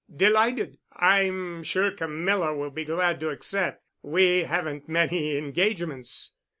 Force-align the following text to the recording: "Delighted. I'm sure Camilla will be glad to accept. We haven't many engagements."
"Delighted. 0.11 0.79
I'm 0.93 1.61
sure 1.61 1.91
Camilla 1.91 2.55
will 2.55 2.71
be 2.71 2.85
glad 2.85 3.19
to 3.19 3.29
accept. 3.29 3.83
We 4.01 4.45
haven't 4.45 4.89
many 4.89 5.37
engagements." 5.37 6.33